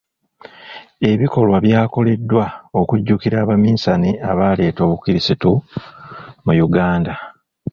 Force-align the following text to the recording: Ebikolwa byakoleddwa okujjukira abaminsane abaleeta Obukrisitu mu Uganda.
Ebikolwa 1.11 1.57
byakoleddwa 1.65 2.45
okujjukira 2.79 3.37
abaminsane 3.39 4.09
abaleeta 4.29 4.81
Obukrisitu 4.85 5.51
mu 6.45 6.53
Uganda. 6.67 7.13